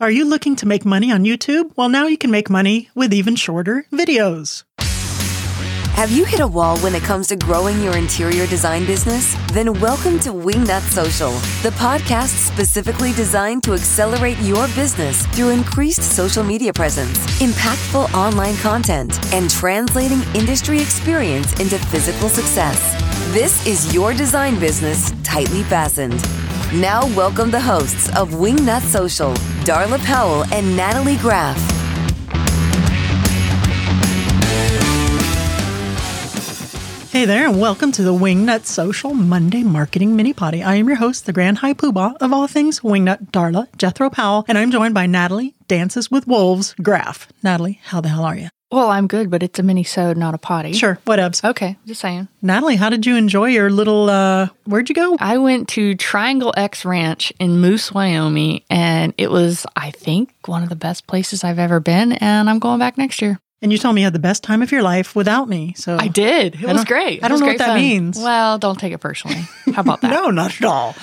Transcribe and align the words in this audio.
Are 0.00 0.12
you 0.12 0.26
looking 0.26 0.54
to 0.56 0.66
make 0.66 0.84
money 0.84 1.10
on 1.10 1.24
YouTube? 1.24 1.72
Well, 1.76 1.88
now 1.88 2.06
you 2.06 2.16
can 2.16 2.30
make 2.30 2.48
money 2.48 2.88
with 2.94 3.12
even 3.12 3.34
shorter 3.34 3.84
videos. 3.92 4.62
Have 5.96 6.12
you 6.12 6.24
hit 6.24 6.38
a 6.38 6.46
wall 6.46 6.78
when 6.78 6.94
it 6.94 7.02
comes 7.02 7.26
to 7.26 7.36
growing 7.36 7.82
your 7.82 7.96
interior 7.96 8.46
design 8.46 8.86
business? 8.86 9.34
Then 9.52 9.72
welcome 9.80 10.20
to 10.20 10.28
Wingnut 10.28 10.82
Social, 10.82 11.32
the 11.64 11.74
podcast 11.76 12.28
specifically 12.28 13.12
designed 13.14 13.64
to 13.64 13.74
accelerate 13.74 14.38
your 14.38 14.68
business 14.68 15.26
through 15.34 15.48
increased 15.48 16.04
social 16.04 16.44
media 16.44 16.72
presence, 16.72 17.18
impactful 17.40 18.14
online 18.14 18.56
content, 18.58 19.18
and 19.34 19.50
translating 19.50 20.22
industry 20.32 20.80
experience 20.80 21.58
into 21.58 21.76
physical 21.86 22.28
success. 22.28 22.78
This 23.32 23.66
is 23.66 23.92
your 23.92 24.14
design 24.14 24.60
business 24.60 25.12
tightly 25.24 25.64
fastened. 25.64 26.24
Now, 26.74 27.06
welcome 27.16 27.50
the 27.50 27.62
hosts 27.62 28.14
of 28.14 28.32
Wingnut 28.32 28.82
Social, 28.82 29.32
Darla 29.64 30.04
Powell 30.04 30.44
and 30.52 30.76
Natalie 30.76 31.16
Graff. 31.16 31.56
Hey 37.10 37.24
there, 37.24 37.48
and 37.48 37.58
welcome 37.58 37.90
to 37.92 38.02
the 38.02 38.12
Wingnut 38.12 38.66
Social 38.66 39.14
Monday 39.14 39.62
Marketing 39.62 40.14
Mini 40.14 40.34
Potty. 40.34 40.62
I 40.62 40.74
am 40.74 40.88
your 40.88 40.98
host, 40.98 41.24
the 41.24 41.32
Grand 41.32 41.56
High 41.56 41.72
Poobah 41.72 42.18
of 42.20 42.34
all 42.34 42.46
things 42.46 42.80
Wingnut, 42.80 43.30
Darla, 43.30 43.68
Jethro 43.78 44.10
Powell, 44.10 44.44
and 44.46 44.58
I'm 44.58 44.70
joined 44.70 44.92
by 44.92 45.06
Natalie, 45.06 45.54
Dances 45.68 46.10
with 46.10 46.26
Wolves, 46.26 46.74
Graff. 46.82 47.28
Natalie, 47.42 47.80
how 47.84 48.02
the 48.02 48.10
hell 48.10 48.24
are 48.24 48.36
you? 48.36 48.50
Well, 48.70 48.90
I'm 48.90 49.06
good, 49.06 49.30
but 49.30 49.42
it's 49.42 49.58
a 49.58 49.62
mini 49.62 49.82
sode, 49.82 50.18
not 50.18 50.34
a 50.34 50.38
potty. 50.38 50.74
Sure, 50.74 50.98
whatevs. 51.06 51.42
Okay, 51.42 51.78
just 51.86 52.02
saying. 52.02 52.28
Natalie, 52.42 52.76
how 52.76 52.90
did 52.90 53.06
you 53.06 53.16
enjoy 53.16 53.46
your 53.46 53.70
little, 53.70 54.10
uh, 54.10 54.48
where'd 54.66 54.90
you 54.90 54.94
go? 54.94 55.16
I 55.20 55.38
went 55.38 55.68
to 55.70 55.94
Triangle 55.94 56.52
X 56.54 56.84
Ranch 56.84 57.32
in 57.38 57.60
Moose, 57.60 57.92
Wyoming, 57.92 58.62
and 58.68 59.14
it 59.16 59.30
was, 59.30 59.64
I 59.74 59.90
think, 59.90 60.34
one 60.44 60.62
of 60.62 60.68
the 60.68 60.76
best 60.76 61.06
places 61.06 61.44
I've 61.44 61.58
ever 61.58 61.80
been, 61.80 62.12
and 62.12 62.50
I'm 62.50 62.58
going 62.58 62.78
back 62.78 62.98
next 62.98 63.22
year. 63.22 63.40
And 63.60 63.72
you 63.72 63.78
told 63.78 63.96
me 63.96 64.02
you 64.02 64.06
had 64.06 64.12
the 64.12 64.20
best 64.20 64.44
time 64.44 64.62
of 64.62 64.70
your 64.70 64.82
life 64.82 65.16
without 65.16 65.48
me. 65.48 65.74
So 65.76 65.96
I 65.98 66.06
did. 66.06 66.54
It 66.54 66.64
I 66.64 66.72
was 66.72 66.84
great. 66.84 67.24
I 67.24 67.28
don't 67.28 67.40
know 67.40 67.46
what 67.46 67.58
that 67.58 67.68
fun. 67.68 67.80
means. 67.80 68.16
Well, 68.16 68.56
don't 68.58 68.78
take 68.78 68.92
it 68.92 68.98
personally. 68.98 69.40
How 69.74 69.80
about 69.80 70.00
that? 70.02 70.08
No, 70.18 70.30
not 70.30 70.54
at 70.56 70.64
all. 70.64 70.94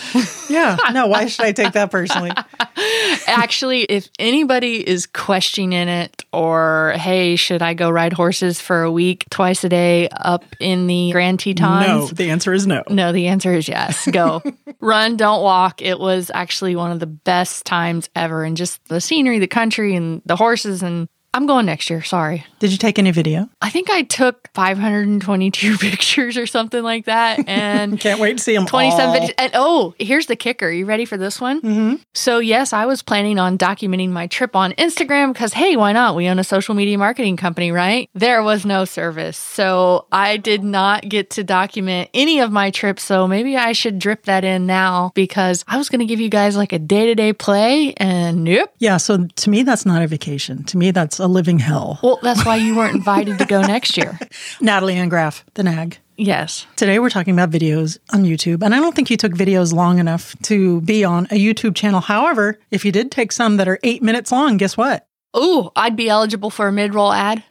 Yeah, 0.50 0.78
no, 0.92 1.08
why 1.08 1.28
should 1.28 1.46
I 1.46 1.52
take 1.52 1.74
that 1.74 1.92
personally? 1.92 2.32
Actually, 3.28 3.84
if 3.84 4.10
anybody 4.20 4.88
is 4.88 5.06
questioning 5.06 5.88
it 5.88 6.24
or, 6.34 6.94
hey, 6.98 7.36
should 7.36 7.62
I 7.62 7.74
go 7.74 7.90
ride 7.90 8.14
horses 8.14 8.60
for 8.60 8.84
a 8.84 8.92
week, 8.92 9.26
twice 9.30 9.64
a 9.64 9.70
day 9.70 10.10
up 10.10 10.44
in 10.60 10.88
the 10.88 11.12
Grand 11.12 11.40
Tetons? 11.40 11.88
No, 11.88 12.08
the 12.08 12.30
answer 12.30 12.54
is 12.54 12.66
no. 12.68 12.84
No, 12.90 13.12
the 13.12 13.28
answer 13.28 13.54
is 13.54 13.68
yes. 13.68 14.08
Go. 14.08 14.42
Run, 14.80 15.18
don't 15.18 15.42
walk. 15.42 15.82
It 15.82 16.00
was 16.00 16.32
actually 16.34 16.76
one 16.76 16.92
of 16.92 17.00
the 17.00 17.06
best 17.08 17.66
times 17.66 18.10
ever. 18.16 18.44
And 18.44 18.58
just 18.58 18.84
the 18.86 19.02
scenery, 19.02 19.40
the 19.40 19.48
country, 19.48 19.96
and 19.96 20.22
the 20.26 20.36
horses. 20.36 20.84
And 20.84 21.08
I'm 21.36 21.48
going 21.48 21.66
next 21.66 21.90
year. 21.90 22.02
Sorry. 22.02 22.46
Did 22.60 22.72
you 22.72 22.78
take 22.78 22.98
any 22.98 23.12
video? 23.12 23.50
I 23.62 23.70
think 23.70 23.90
I 23.90 24.04
took 24.04 24.48
522 24.54 25.78
pictures 25.80 26.38
or 26.38 26.48
something 26.48 26.82
like 26.82 27.06
that. 27.06 27.46
And 27.46 28.00
Can't 28.06 28.22
wait 28.22 28.38
to 28.38 28.44
see 28.44 28.56
them 28.56 28.66
27 28.66 29.22
all. 29.22 29.30
And 29.38 29.52
oh, 29.54 29.94
here's 30.00 30.28
the 30.28 30.38
kicker. 30.38 30.72
You 30.72 30.86
ready 30.86 31.04
for 31.04 31.18
this 31.18 31.42
one? 31.42 31.60
Mm-hmm. 31.60 31.96
So, 32.14 32.40
yes, 32.40 32.72
I 32.72 32.86
was 32.86 33.02
planning 33.02 33.38
on 33.38 33.58
documenting 33.58 34.12
my 34.12 34.28
trip 34.28 34.56
on 34.56 34.72
Instagram 34.74 35.34
because, 35.34 35.52
hey, 35.52 35.76
why 35.76 35.92
not? 35.92 36.16
We 36.16 36.30
own 36.30 36.40
a 36.40 36.44
social 36.46 36.74
media 36.74 36.98
marketing 36.98 37.36
company, 37.36 37.70
right? 37.70 38.10
There 38.14 38.42
was 38.42 38.66
no 38.66 38.86
service. 38.86 39.36
So, 39.36 40.08
I 40.14 40.38
did 40.38 40.64
not 40.64 41.10
get 41.10 41.32
to 41.32 41.44
document 41.44 42.12
any 42.14 42.40
of 42.40 42.54
my 42.54 42.72
trips. 42.72 43.04
So, 43.04 43.28
maybe 43.28 43.58
I 43.58 43.74
should 43.74 44.00
drip 44.00 44.24
that 44.24 44.46
in 44.46 44.68
now 44.68 45.12
because 45.16 45.66
I 45.68 45.76
was 45.76 45.90
going 45.90 46.00
to 46.00 46.06
give 46.06 46.22
you 46.22 46.30
guys 46.30 46.56
like 46.56 46.72
a 46.72 46.80
day 46.80 47.08
to 47.08 47.16
day 47.16 47.34
play. 47.34 47.94
And 47.98 48.46
nope. 48.46 48.74
Yeah, 48.80 48.96
so 48.96 49.28
to 49.28 49.50
me, 49.50 49.64
that's 49.64 49.86
not 49.86 50.02
a 50.02 50.08
vacation. 50.08 50.64
To 50.64 50.78
me, 50.78 50.92
that's 50.92 51.20
a 51.26 51.28
living 51.28 51.60
hell. 51.60 52.00
Well, 52.02 52.20
that's 52.22 52.46
why 52.46 52.56
you 52.58 52.76
weren't 52.76 52.96
invited 52.96 53.40
to 53.40 53.46
go 53.46 53.62
next 53.62 53.98
year. 53.98 54.18
Natalie 54.62 54.96
and 54.96 55.10
Graff, 55.10 55.44
the 55.56 55.64
nag. 55.64 55.98
Yes. 56.18 56.66
Today, 56.78 57.00
we're 57.00 57.10
talking 57.10 57.34
about 57.34 57.50
videos 57.50 57.98
on 58.14 58.24
YouTube. 58.24 58.64
And 58.64 58.74
I 58.74 58.80
don't 58.80 58.96
think 58.96 59.10
you 59.10 59.18
took 59.18 59.34
videos 59.34 59.74
long 59.74 60.00
enough 60.00 60.36
to 60.44 60.80
be 60.82 61.04
on 61.04 61.26
a 61.26 61.36
YouTube 61.36 61.76
channel. 61.76 62.00
However, 62.00 62.60
if 62.72 62.86
you 62.86 62.92
did 62.92 63.12
take 63.12 63.32
some 63.34 63.58
that 63.58 63.68
are 63.68 63.80
eight 63.84 64.02
minutes 64.02 64.32
long, 64.32 64.56
guess 64.58 64.78
what? 64.78 65.06
Ooh, 65.36 65.72
I'd 65.76 65.98
be 65.98 66.08
eligible 66.08 66.50
for 66.50 66.68
a 66.68 66.72
mid 66.72 66.94
roll 66.94 67.12
ad. 67.12 67.44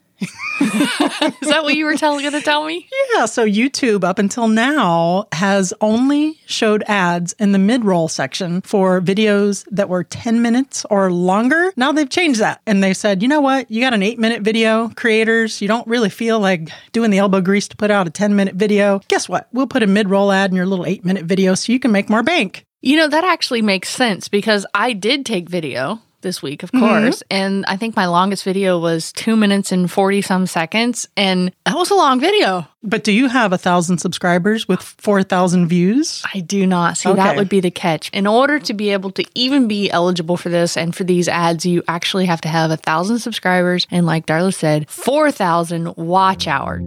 Is 0.60 1.48
that 1.48 1.60
what 1.62 1.74
you 1.74 1.84
were 1.84 1.96
telling 1.96 2.20
going 2.20 2.32
to 2.32 2.40
tell 2.40 2.64
me? 2.64 2.88
Yeah, 3.14 3.26
so 3.26 3.44
YouTube 3.44 4.04
up 4.04 4.18
until 4.18 4.46
now 4.48 5.26
has 5.32 5.74
only 5.80 6.38
showed 6.46 6.84
ads 6.86 7.32
in 7.34 7.52
the 7.52 7.58
mid 7.58 7.84
roll 7.84 8.08
section 8.08 8.60
for 8.60 9.00
videos 9.00 9.66
that 9.70 9.88
were 9.88 10.04
10 10.04 10.42
minutes 10.42 10.86
or 10.90 11.10
longer. 11.10 11.72
Now 11.76 11.92
they've 11.92 12.08
changed 12.08 12.40
that 12.40 12.60
and 12.66 12.82
they 12.82 12.94
said, 12.94 13.22
you 13.22 13.28
know 13.28 13.40
what? 13.40 13.70
You 13.70 13.80
got 13.80 13.94
an 13.94 14.02
eight 14.02 14.18
minute 14.18 14.42
video, 14.42 14.90
creators, 14.90 15.60
you 15.60 15.68
don't 15.68 15.86
really 15.86 16.10
feel 16.10 16.38
like 16.38 16.68
doing 16.92 17.10
the 17.10 17.18
elbow 17.18 17.40
grease 17.40 17.68
to 17.68 17.76
put 17.76 17.90
out 17.90 18.06
a 18.06 18.10
10 18.10 18.36
minute 18.36 18.54
video. 18.54 19.00
Guess 19.08 19.28
what? 19.28 19.48
We'll 19.52 19.66
put 19.66 19.82
a 19.82 19.88
mid 19.88 20.08
roll 20.08 20.30
ad 20.30 20.50
in 20.50 20.56
your 20.56 20.66
little 20.66 20.86
eight 20.86 21.04
minute 21.04 21.24
video 21.24 21.54
so 21.54 21.72
you 21.72 21.80
can 21.80 21.92
make 21.92 22.08
more 22.08 22.22
bank. 22.22 22.64
You 22.80 22.96
know, 22.98 23.08
that 23.08 23.24
actually 23.24 23.62
makes 23.62 23.88
sense 23.88 24.28
because 24.28 24.66
I 24.74 24.92
did 24.92 25.24
take 25.24 25.48
video 25.48 26.02
this 26.24 26.42
week, 26.42 26.64
of 26.64 26.72
Mm-hmm. 26.72 26.84
course. 27.04 27.22
And 27.30 27.64
I 27.66 27.76
think 27.76 27.94
my 27.94 28.06
longest 28.06 28.42
video 28.42 28.80
was 28.80 29.12
two 29.12 29.36
minutes 29.36 29.70
and 29.70 29.88
40 29.88 30.22
some 30.22 30.46
seconds. 30.48 31.06
And 31.16 31.52
that 31.64 31.76
was 31.76 31.90
a 31.92 31.94
long 31.94 32.18
video. 32.18 32.66
But 32.82 33.04
do 33.04 33.12
you 33.12 33.28
have 33.28 33.52
a 33.52 33.58
thousand 33.58 33.98
subscribers 33.98 34.66
with 34.66 34.80
4,000 34.82 35.68
views? 35.68 36.22
I 36.34 36.40
do 36.40 36.66
not. 36.66 36.96
See, 36.98 37.08
Okay. 37.10 37.22
that 37.22 37.36
would 37.36 37.48
be 37.48 37.60
the 37.60 37.70
catch. 37.70 38.10
In 38.12 38.26
order 38.26 38.58
to 38.58 38.74
be 38.74 38.90
able 38.90 39.10
to 39.12 39.24
even 39.36 39.68
be 39.68 39.88
eligible 39.90 40.36
for 40.36 40.48
this 40.48 40.76
and 40.76 40.94
for 40.94 41.04
these 41.04 41.28
ads, 41.28 41.64
you 41.64 41.82
actually 41.86 42.26
have 42.26 42.40
to 42.42 42.48
have 42.48 42.70
a 42.72 42.76
thousand 42.76 43.20
subscribers. 43.20 43.86
And 43.90 44.04
like 44.04 44.26
Darla 44.26 44.52
said, 44.52 44.90
4,000 44.90 45.94
watch 45.96 46.48
hours. 46.48 46.82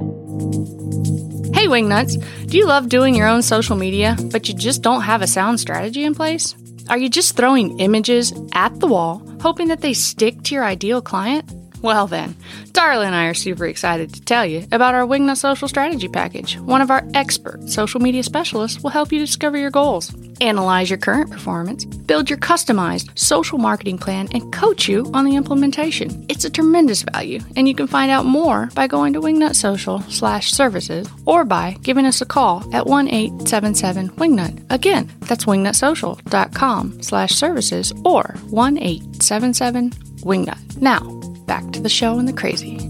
Hey, 1.56 1.66
Wingnuts, 1.66 2.22
do 2.48 2.58
you 2.58 2.68
love 2.68 2.90
doing 2.90 3.16
your 3.16 3.28
own 3.28 3.42
social 3.42 3.76
media, 3.76 4.16
but 4.32 4.48
you 4.48 4.54
just 4.54 4.84
don't 4.84 5.02
have 5.02 5.22
a 5.24 5.28
sound 5.28 5.60
strategy 5.60 6.04
in 6.04 6.14
place? 6.14 6.54
Are 6.90 6.98
you 6.98 7.10
just 7.10 7.36
throwing 7.36 7.80
images 7.80 8.34
at 8.54 8.80
the 8.80 8.88
wall, 8.88 9.22
hoping 9.42 9.68
that 9.68 9.82
they 9.82 9.94
stick 9.94 10.44
to 10.44 10.56
your 10.56 10.64
ideal 10.64 11.02
client? 11.02 11.52
Well, 11.82 12.08
then, 12.08 12.34
Darla 12.72 13.06
and 13.06 13.14
I 13.14 13.26
are 13.26 13.34
super 13.34 13.66
excited 13.66 14.14
to 14.14 14.22
tell 14.22 14.46
you 14.46 14.66
about 14.72 14.96
our 14.96 15.06
Wingnut 15.06 15.38
Social 15.38 15.68
Strategy 15.68 16.08
Package. 16.08 16.58
One 16.60 16.82
of 16.82 16.90
our 16.90 17.04
expert 17.14 17.70
social 17.70 18.00
media 18.00 18.24
specialists 18.24 18.82
will 18.82 18.90
help 18.90 19.12
you 19.12 19.20
discover 19.20 19.58
your 19.58 19.70
goals, 19.70 20.12
analyze 20.42 20.90
your 20.90 20.98
current 20.98 21.32
performance, 21.32 21.86
build 21.86 22.30
your 22.30 22.40
customized 22.40 23.18
social 23.18 23.58
marketing 23.58 23.98
plan, 23.98 24.28
and 24.32 24.52
coach 24.52 24.88
you 24.88 25.10
on 25.14 25.26
the 25.26 25.36
implementation. 25.36 26.26
It's 26.30 26.46
a 26.46 26.50
tremendous 26.50 27.04
value, 27.04 27.40
and 27.56 27.68
you 27.68 27.76
can 27.76 27.88
find 27.88 28.12
out 28.12 28.26
more 28.26 28.70
by 28.76 28.88
going 28.88 29.14
to 29.14 29.22
wingnutsocial 29.22 30.10
slash 30.12 30.52
services 30.52 31.08
or 31.26 31.44
by 31.44 31.78
giving 31.82 32.06
us 32.06 32.22
a 32.22 32.26
call 32.26 32.64
at 32.74 32.88
1 32.88 33.08
877 33.08 34.10
Wingnut. 34.12 34.66
Again, 34.70 35.12
that's 35.22 35.46
wingnutsocial.com 35.46 37.02
slash 37.02 37.32
services 37.32 37.94
or 38.06 38.36
1 38.50 38.78
877 38.78 39.92
Wingnut. 40.22 40.82
Now, 40.82 41.00
back 41.46 41.72
to 41.72 41.80
the 41.80 41.90
show 41.90 42.20
and 42.20 42.28
the 42.28 42.34
crazy. 42.34 42.87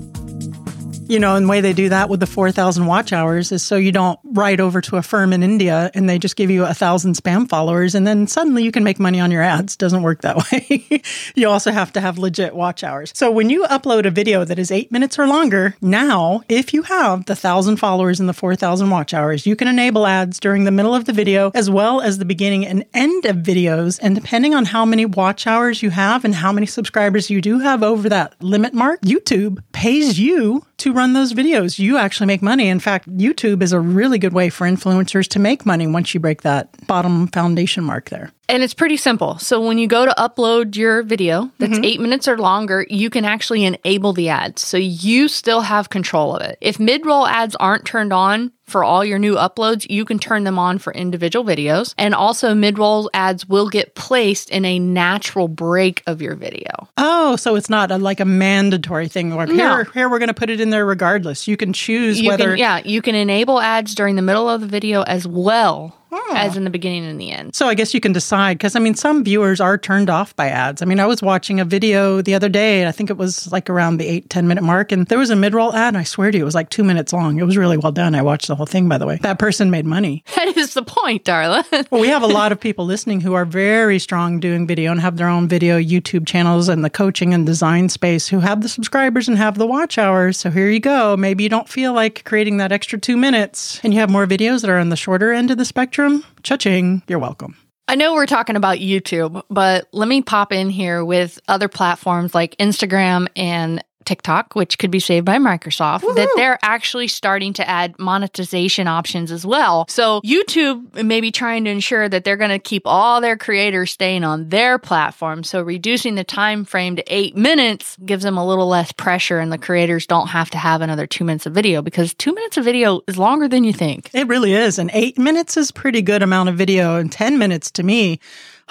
You 1.09 1.19
know, 1.19 1.35
and 1.35 1.45
the 1.45 1.50
way 1.50 1.62
they 1.62 1.72
do 1.72 1.88
that 1.90 2.09
with 2.09 2.19
the 2.19 2.28
4,000 2.28 2.85
watch 2.85 3.13
hours 3.13 3.53
is 3.53 3.63
so 3.63 3.78
you 3.78 3.94
don't 3.94 4.19
write 4.25 4.59
over 4.59 4.81
to 4.81 4.97
a 4.97 5.01
firm 5.01 5.31
in 5.31 5.41
India 5.41 5.90
and 5.94 6.09
they 6.09 6.19
just 6.19 6.35
give 6.35 6.51
you 6.51 6.66
a 6.66 6.73
thousand 6.73 7.16
spam 7.16 7.47
followers 7.47 7.95
and 7.95 8.06
then 8.06 8.28
suddenly 8.28 8.63
you 8.63 8.73
can 8.73 8.84
make 8.84 9.00
money 9.00 9.22
on 9.22 9.31
your 9.31 9.41
ads. 9.41 9.78
Doesn't 9.78 10.03
work 10.03 10.22
that 10.23 10.35
way. 10.51 11.01
you 11.34 11.47
also 11.47 11.72
have 11.72 11.94
to 11.94 12.01
have 12.01 12.17
legit 12.17 12.53
watch 12.53 12.84
hours. 12.84 13.13
So 13.16 13.31
when 13.31 13.50
you 13.50 13.63
upload 13.66 14.06
a 14.06 14.12
video 14.12 14.44
that 14.44 14.59
is 14.59 14.69
eight 14.69 14.91
minutes 14.91 15.17
or 15.17 15.28
longer, 15.28 15.75
now, 15.81 16.41
if 16.50 16.73
you 16.73 16.81
have 16.84 17.25
the 17.25 17.35
thousand 17.38 17.78
followers 17.78 18.19
and 18.19 18.28
the 18.28 18.34
4,000 18.34 18.90
watch 18.90 19.13
hours, 19.13 19.46
you 19.46 19.56
can 19.56 19.69
enable 19.69 20.06
ads 20.06 20.41
during 20.41 20.66
the 20.66 20.72
middle 20.72 20.94
of 20.94 21.06
the 21.06 21.13
video 21.13 21.51
as 21.56 21.69
well 21.69 22.01
as 22.01 22.17
the 22.17 22.25
beginning 22.25 22.66
and 22.66 22.84
end 22.94 23.25
of 23.25 23.38
videos. 23.38 23.97
And 24.01 24.13
depending 24.13 24.53
on 24.53 24.66
how 24.66 24.84
many 24.84 25.06
watch 25.06 25.47
hours 25.47 25.81
you 25.81 25.90
have 25.90 26.25
and 26.25 26.35
how 26.35 26.51
many 26.51 26.67
subscribers 26.67 27.29
you 27.29 27.41
do 27.41 27.59
have 27.59 27.81
over 27.81 28.09
that 28.09 28.35
limit 28.43 28.73
mark, 28.73 29.02
YouTube 29.02 29.64
pays 29.72 30.20
you 30.20 30.66
to 30.78 30.94
run 30.94 31.14
those 31.14 31.34
videos. 31.34 31.79
You 31.79 31.97
actually 31.97 32.28
make 32.28 32.41
money. 32.41 32.68
In 32.68 32.79
fact, 32.79 33.09
YouTube 33.09 33.62
is 33.62 33.74
a 33.74 33.79
really 33.79 34.20
good 34.20 34.34
way 34.34 34.50
for 34.50 34.68
influencers 34.68 35.28
to 35.29 35.40
make 35.40 35.66
money 35.66 35.88
once 35.88 36.14
you 36.14 36.20
break 36.20 36.41
that 36.44 36.70
bottom 36.88 37.28
foundation 37.28 37.84
mark 37.84 38.09
there. 38.09 38.32
And 38.49 38.64
it's 38.64 38.73
pretty 38.73 38.97
simple. 38.97 39.38
So 39.40 39.66
when 39.66 39.78
you 39.78 39.88
go 39.88 40.05
to 40.05 40.14
upload 40.17 40.76
your 40.76 41.03
video 41.03 41.52
that's 41.58 41.73
mm-hmm. 41.73 41.84
eight 41.84 41.99
minutes 41.99 42.28
or 42.28 42.38
longer, 42.38 42.85
you 42.90 43.09
can 43.09 43.26
actually 43.26 43.66
enable 43.66 44.14
the 44.14 44.29
ads. 44.29 44.61
So 44.61 44.78
you 44.78 45.28
still 45.28 45.61
have 45.61 45.90
control 45.90 46.35
of 46.35 46.41
it. 46.41 46.58
If 46.61 46.79
mid 46.79 47.05
roll 47.05 47.28
ads 47.28 47.55
aren't 47.58 47.85
turned 47.85 48.14
on 48.14 48.53
for 48.66 48.84
all 48.84 49.03
your 49.03 49.20
new 49.20 49.35
uploads, 49.35 49.90
you 49.90 50.05
can 50.05 50.20
turn 50.20 50.44
them 50.44 50.59
on 50.59 50.78
for 50.78 50.94
individual 50.94 51.46
videos. 51.46 51.94
And 51.97 52.14
also, 52.14 52.53
mid 52.53 52.78
roll 52.78 53.09
ads 53.14 53.47
will 53.47 53.70
get 53.70 53.96
placed 53.96 54.50
in 54.50 54.66
a 54.66 54.79
natural 54.79 55.47
break 55.47 56.03
of 56.05 56.22
your 56.22 56.35
video. 56.35 56.90
Oh, 56.97 57.35
so 57.38 57.55
it's 57.55 57.70
not 57.70 57.91
a, 57.91 57.97
like 57.97 58.20
a 58.20 58.26
mandatory 58.26 59.08
thing. 59.08 59.34
Or 59.34 59.46
No. 59.46 59.53
here, 59.53 59.84
here 59.93 60.09
we're 60.09 60.20
going 60.20 60.28
to 60.28 60.34
put 60.34 60.50
it 60.50 60.59
in 60.59 60.70
there 60.70 60.85
regardless. 60.85 61.47
You 61.47 61.58
can 61.58 61.73
choose 61.73 62.20
You 62.20 62.29
whether. 62.29 62.52
can, 62.52 62.58
yeah, 62.58 62.82
you 62.84 63.02
can 63.02 63.16
enable 63.16 63.59
ads 63.59 63.96
during 63.96 64.16
the 64.16 64.22
middle 64.22 64.50
of 64.50 64.61
the 64.61 64.67
video 64.67 65.02
as 65.03 65.28
well 65.28 65.97
hmm. 66.11 66.27
As 66.37 66.57
in 66.57 66.63
the 66.63 66.69
beginning 66.69 67.05
and 67.05 67.19
the 67.19 67.31
end. 67.31 67.55
So 67.55 67.67
I 67.67 67.73
guess 67.73 67.93
you 67.93 67.99
can 67.99 68.13
decide 68.13 68.57
because 68.57 68.75
I 68.75 68.79
mean, 68.79 68.95
some 68.95 69.23
viewers 69.23 69.59
are 69.59 69.78
turned 69.78 70.09
off 70.09 70.35
by 70.35 70.49
ads. 70.49 70.81
I 70.81 70.85
mean, 70.85 70.99
I 70.99 71.05
was 71.05 71.22
watching 71.22 71.59
a 71.59 71.66
video 71.66 72.22
the 72.22 72.35
other 72.35 72.49
day, 72.49 72.79
and 72.81 72.89
I 72.89 72.91
think 72.91 73.09
it 73.09 73.17
was 73.17 73.51
like 73.51 73.69
around 73.69 73.97
the 73.97 74.07
eight, 74.07 74.29
10 74.29 74.47
minute 74.47 74.63
mark, 74.63 74.91
and 74.91 75.05
there 75.07 75.19
was 75.19 75.29
a 75.29 75.35
mid 75.35 75.53
roll 75.53 75.73
ad. 75.73 75.89
And 75.89 75.97
I 75.97 76.03
swear 76.03 76.31
to 76.31 76.37
you, 76.37 76.43
it 76.43 76.45
was 76.45 76.55
like 76.55 76.69
two 76.69 76.84
minutes 76.84 77.13
long. 77.13 77.39
It 77.39 77.43
was 77.43 77.57
really 77.57 77.78
well 77.78 77.91
done. 77.91 78.16
I 78.16 78.22
watched 78.22 78.47
the 78.47 78.55
whole 78.55 78.66
thing, 78.66 78.87
by 78.87 78.97
the 78.97 79.05
way. 79.05 79.17
That 79.22 79.39
person 79.39 79.72
made 79.72 79.85
money. 79.85 80.23
That 80.37 80.55
is 80.55 80.75
the 80.75 80.84
point, 80.84 81.23
Darla. 81.25 81.66
well, 81.91 81.99
we 81.99 82.07
have 82.07 82.22
a 82.22 82.28
lot 82.28 82.51
of 82.51 82.59
people 82.59 82.85
listening 82.85 83.22
who 83.22 83.33
are 83.33 83.43
very 83.43 83.99
strong 83.99 84.40
doing 84.40 84.66
video 84.66 84.91
and 84.91 85.01
have 85.01 85.17
their 85.17 85.28
own 85.28 85.47
video 85.47 85.79
YouTube 85.79 86.25
channels 86.28 86.69
and 86.69 86.85
the 86.85 86.90
coaching 86.90 87.33
and 87.33 87.45
design 87.45 87.90
space 87.90 88.28
who 88.28 88.40
have 88.40 88.61
the 88.61 88.69
subscribers 88.69 89.28
and 89.28 89.37
have 89.37 89.57
the 89.57 89.67
watch 89.67 89.97
hours. 89.97 90.37
So 90.37 90.49
here 90.49 90.69
you 90.69 90.79
go. 90.79 91.17
Maybe 91.17 91.43
you 91.43 91.49
don't 91.49 91.67
feel 91.67 91.91
like 91.93 92.23
creating 92.23 92.57
that 92.57 92.72
extra 92.72 92.99
two 92.99 93.17
minutes 93.17 93.81
and 93.83 93.93
you 93.93 93.99
have 93.99 94.09
more 94.09 94.25
videos 94.28 94.61
that 94.61 94.69
are 94.69 94.78
on 94.78 94.90
the 94.90 94.95
shorter 94.95 95.33
end 95.33 95.51
of 95.51 95.57
the 95.57 95.66
spectrum. 95.66 96.23
Cha-ching. 96.44 97.03
You're 97.08 97.20
welcome. 97.20 97.56
I 97.88 97.96
know 97.96 98.14
we're 98.16 98.26
talking 98.26 98.58
about 98.58 98.79
YouTube, 98.79 99.41
but 99.50 99.88
let 99.94 100.09
me 100.09 100.22
pop 100.22 100.52
in 100.52 100.70
here 100.70 101.06
with 101.06 101.40
other 101.47 101.70
platforms 101.70 102.35
like 102.35 102.58
Instagram 102.58 103.28
and 103.35 103.82
TikTok, 104.07 104.55
which 104.55 104.79
could 104.79 104.89
be 104.89 104.99
saved 104.99 105.25
by 105.25 105.37
Microsoft, 105.37 106.01
Woo-hoo. 106.01 106.15
that 106.15 106.29
they're 106.37 106.57
actually 106.61 107.09
starting 107.09 107.51
to 107.53 107.69
add 107.69 107.99
monetization 107.99 108.87
options 108.87 109.31
as 109.31 109.45
well. 109.45 109.85
So 109.89 110.21
YouTube 110.21 111.03
may 111.03 111.19
be 111.19 111.29
trying 111.31 111.65
to 111.65 111.69
ensure 111.69 112.07
that 112.07 112.23
they're 112.23 112.37
going 112.37 112.51
to 112.51 112.59
keep 112.59 112.83
all 112.85 113.19
their 113.19 113.35
creators 113.35 113.91
staying 113.91 114.23
on 114.23 114.47
their 114.47 114.79
platform. 114.79 115.43
So 115.43 115.61
reducing 115.61 116.15
the 116.15 116.23
time 116.23 116.63
frame 116.63 116.95
to 116.95 117.03
eight 117.07 117.35
minutes 117.35 117.97
gives 118.05 118.23
them 118.23 118.37
a 118.37 118.47
little 118.47 118.67
less 118.67 118.93
pressure, 118.93 119.39
and 119.39 119.51
the 119.51 119.57
creators 119.57 120.07
don't 120.07 120.27
have 120.27 120.49
to 120.51 120.57
have 120.57 120.81
another 120.81 121.05
two 121.05 121.25
minutes 121.25 121.45
of 121.45 121.53
video 121.53 121.81
because 121.81 122.13
two 122.13 122.33
minutes 122.33 122.55
of 122.55 122.63
video 122.63 123.01
is 123.07 123.17
longer 123.17 123.49
than 123.49 123.65
you 123.65 123.73
think. 123.73 124.09
It 124.13 124.27
really 124.27 124.53
is. 124.53 124.79
And 124.79 124.89
eight 124.93 125.17
minutes 125.17 125.57
is 125.57 125.71
pretty 125.71 126.01
good 126.01 126.23
amount 126.23 126.47
of 126.47 126.55
video, 126.55 126.95
and 126.95 127.11
10 127.11 127.37
minutes 127.37 127.69
to 127.71 127.83
me 127.83 128.19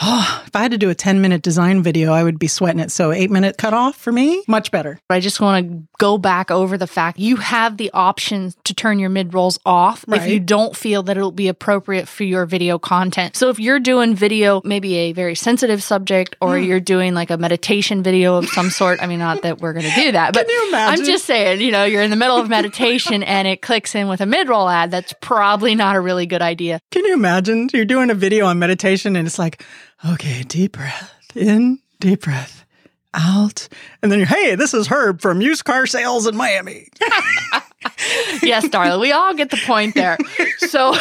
oh, 0.00 0.42
if 0.46 0.54
I 0.54 0.60
had 0.60 0.70
to 0.72 0.78
do 0.78 0.90
a 0.90 0.94
10 0.94 1.20
minute 1.20 1.42
design 1.42 1.82
video, 1.82 2.12
I 2.12 2.22
would 2.22 2.38
be 2.38 2.48
sweating 2.48 2.80
it. 2.80 2.90
So, 2.90 3.12
eight 3.12 3.30
minute 3.30 3.58
cutoff 3.58 3.96
for 3.96 4.12
me, 4.12 4.42
much 4.46 4.70
better. 4.70 4.98
I 5.08 5.20
just 5.20 5.40
want 5.40 5.66
to 5.66 5.88
go 5.98 6.18
back 6.18 6.50
over 6.50 6.76
the 6.76 6.86
fact 6.86 7.18
you 7.18 7.36
have 7.36 7.76
the 7.76 7.90
option 7.92 8.52
to 8.64 8.74
turn 8.74 8.98
your 8.98 9.10
mid 9.10 9.34
rolls 9.34 9.58
off 9.64 10.04
right. 10.06 10.20
if 10.20 10.28
you 10.28 10.40
don't 10.40 10.76
feel 10.76 11.02
that 11.04 11.16
it'll 11.16 11.32
be 11.32 11.48
appropriate 11.48 12.08
for 12.08 12.24
your 12.24 12.46
video 12.46 12.78
content. 12.78 13.36
So, 13.36 13.48
if 13.48 13.58
you're 13.58 13.80
doing 13.80 14.14
video, 14.14 14.60
maybe 14.64 14.96
a 14.96 15.12
very 15.12 15.34
sensitive 15.34 15.82
subject, 15.82 16.36
or 16.40 16.56
mm. 16.56 16.66
you're 16.66 16.80
doing 16.80 17.14
like 17.14 17.30
a 17.30 17.38
meditation 17.38 18.02
video 18.02 18.36
of 18.36 18.48
some 18.48 18.70
sort, 18.70 19.02
I 19.02 19.06
mean, 19.06 19.18
not 19.18 19.42
that 19.42 19.60
we're 19.60 19.72
going 19.72 19.86
to 19.86 19.94
do 19.94 20.12
that, 20.12 20.32
but 20.34 20.46
I'm 20.48 21.04
just 21.04 21.24
saying, 21.24 21.60
you 21.60 21.70
know, 21.70 21.84
you're 21.84 22.02
in 22.02 22.10
the 22.10 22.16
middle 22.16 22.36
of 22.36 22.48
meditation 22.48 23.22
and 23.22 23.48
it 23.48 23.62
clicks 23.62 23.94
in 23.94 24.08
with 24.08 24.20
a 24.20 24.26
mid 24.26 24.48
roll 24.48 24.68
ad, 24.68 24.90
that's 24.90 25.14
probably 25.20 25.74
not 25.74 25.96
a 25.96 26.00
really 26.00 26.26
good 26.26 26.42
idea. 26.42 26.80
Can 26.90 27.04
you 27.04 27.14
imagine? 27.14 27.68
You're 27.72 27.84
doing 27.84 28.10
a 28.10 28.14
video 28.14 28.46
on 28.46 28.58
meditation 28.58 29.16
and 29.16 29.26
it's 29.26 29.38
like, 29.38 29.62
Okay, 30.04 30.42
deep 30.42 30.72
breath 30.72 31.12
in, 31.34 31.80
deep 32.00 32.22
breath 32.22 32.66
out. 33.14 33.68
And 34.02 34.12
then 34.12 34.18
you're, 34.18 34.28
hey, 34.28 34.54
this 34.54 34.74
is 34.74 34.88
Herb 34.88 35.20
from 35.20 35.40
Used 35.40 35.64
Car 35.64 35.86
Sales 35.86 36.26
in 36.26 36.36
Miami. 36.36 36.88
yes, 38.42 38.68
darling, 38.68 39.00
we 39.00 39.12
all 39.12 39.34
get 39.34 39.50
the 39.50 39.60
point 39.64 39.94
there. 39.94 40.18
So 40.58 40.94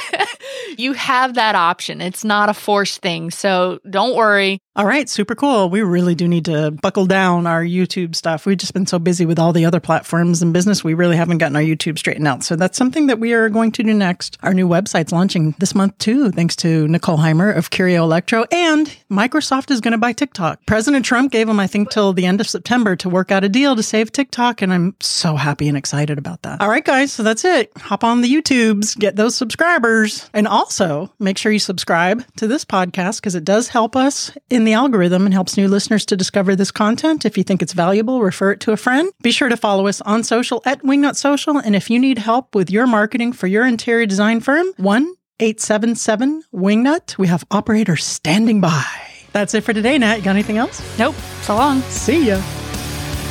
you 0.78 0.94
have 0.94 1.34
that 1.34 1.54
option. 1.54 2.00
It's 2.00 2.24
not 2.24 2.48
a 2.48 2.54
forced 2.54 3.02
thing. 3.02 3.30
So 3.30 3.80
don't 3.88 4.16
worry. 4.16 4.58
All 4.74 4.86
right, 4.86 5.06
super 5.06 5.34
cool. 5.34 5.68
We 5.68 5.82
really 5.82 6.14
do 6.14 6.26
need 6.26 6.46
to 6.46 6.70
buckle 6.70 7.04
down 7.04 7.46
our 7.46 7.62
YouTube 7.62 8.16
stuff. 8.16 8.46
We've 8.46 8.56
just 8.56 8.72
been 8.72 8.86
so 8.86 8.98
busy 8.98 9.26
with 9.26 9.38
all 9.38 9.52
the 9.52 9.66
other 9.66 9.80
platforms 9.80 10.40
and 10.40 10.54
business, 10.54 10.82
we 10.82 10.94
really 10.94 11.14
haven't 11.14 11.38
gotten 11.38 11.56
our 11.56 11.62
YouTube 11.62 11.98
straightened 11.98 12.26
out. 12.26 12.42
So 12.42 12.56
that's 12.56 12.78
something 12.78 13.06
that 13.08 13.18
we 13.18 13.34
are 13.34 13.50
going 13.50 13.72
to 13.72 13.82
do 13.82 13.92
next. 13.92 14.38
Our 14.42 14.54
new 14.54 14.66
website's 14.66 15.12
launching 15.12 15.54
this 15.58 15.74
month 15.74 15.98
too, 15.98 16.30
thanks 16.30 16.56
to 16.56 16.88
Nicole 16.88 17.18
Heimer 17.18 17.54
of 17.54 17.68
Curio 17.68 18.02
Electro, 18.02 18.46
and 18.50 18.86
Microsoft 19.10 19.70
is 19.70 19.82
going 19.82 19.92
to 19.92 19.98
buy 19.98 20.14
TikTok. 20.14 20.64
President 20.64 21.04
Trump 21.04 21.32
gave 21.32 21.48
them, 21.48 21.60
I 21.60 21.66
think, 21.66 21.90
till 21.90 22.14
the 22.14 22.24
end 22.24 22.40
of 22.40 22.48
September 22.48 22.96
to 22.96 23.10
work 23.10 23.30
out 23.30 23.44
a 23.44 23.50
deal 23.50 23.76
to 23.76 23.82
save 23.82 24.10
TikTok, 24.10 24.62
and 24.62 24.72
I'm 24.72 24.96
so 25.00 25.36
happy 25.36 25.68
and 25.68 25.76
excited 25.76 26.16
about 26.16 26.40
that. 26.42 26.62
All 26.62 26.70
right, 26.70 26.84
guys, 26.84 27.12
so 27.12 27.22
that's 27.22 27.44
it. 27.44 27.72
Hop 27.76 28.04
on 28.04 28.22
the 28.22 28.34
YouTubes, 28.34 28.98
get 28.98 29.16
those 29.16 29.36
subscribers, 29.36 30.30
and 30.32 30.48
also 30.48 31.12
make 31.18 31.36
sure 31.36 31.52
you 31.52 31.58
subscribe 31.58 32.24
to 32.36 32.46
this 32.46 32.64
podcast 32.64 33.16
because 33.16 33.34
it 33.34 33.44
does 33.44 33.68
help 33.68 33.96
us 33.96 34.32
in 34.48 34.61
in 34.62 34.64
the 34.64 34.74
algorithm 34.74 35.24
and 35.24 35.34
helps 35.34 35.56
new 35.56 35.66
listeners 35.66 36.06
to 36.06 36.16
discover 36.16 36.54
this 36.54 36.70
content. 36.70 37.24
If 37.24 37.36
you 37.36 37.42
think 37.42 37.62
it's 37.62 37.72
valuable, 37.72 38.22
refer 38.22 38.52
it 38.52 38.60
to 38.60 38.70
a 38.70 38.76
friend. 38.76 39.10
Be 39.20 39.32
sure 39.32 39.48
to 39.48 39.56
follow 39.56 39.88
us 39.88 40.00
on 40.02 40.22
social 40.22 40.62
at 40.64 40.82
Wingnut 40.82 41.16
Social. 41.16 41.58
And 41.58 41.74
if 41.74 41.90
you 41.90 41.98
need 41.98 42.18
help 42.18 42.54
with 42.54 42.70
your 42.70 42.86
marketing 42.86 43.32
for 43.32 43.48
your 43.48 43.66
interior 43.66 44.06
design 44.06 44.38
firm, 44.38 44.66
1 44.76 45.14
877 45.40 46.44
Wingnut. 46.54 47.18
We 47.18 47.26
have 47.26 47.44
operators 47.50 48.04
standing 48.04 48.60
by. 48.60 48.86
That's 49.32 49.52
it 49.54 49.64
for 49.64 49.72
today, 49.72 49.98
Nat. 49.98 50.18
You 50.18 50.22
got 50.22 50.30
anything 50.30 50.58
else? 50.58 50.80
Nope. 50.96 51.16
So 51.42 51.56
long. 51.56 51.80
See 51.82 52.28
ya. 52.28 52.61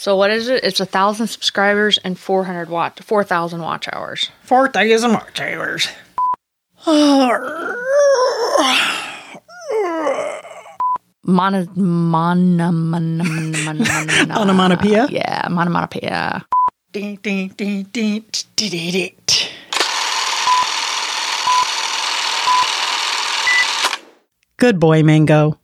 So 0.00 0.16
what 0.16 0.30
is 0.30 0.48
it? 0.48 0.64
It's 0.64 0.80
a 0.80 0.86
thousand 0.86 1.26
subscribers 1.26 1.98
and 1.98 2.18
four 2.18 2.44
hundred 2.44 2.70
watt, 2.70 3.04
four 3.04 3.22
thousand 3.22 3.60
watch 3.60 3.86
hours. 3.92 4.30
Four 4.40 4.68
thousand 4.68 5.12
watch 5.12 5.38
hours. 5.38 5.88
Mono, 11.22 11.66
mono, 11.76 12.72
mono, 12.72 13.24
mono, 13.24 14.40
Onomatopoeia? 14.40 15.06
Yeah, 15.10 15.46
monomonopoeia. 15.48 16.46
Good 24.56 24.80
boy, 24.80 25.02
Mango. 25.02 25.59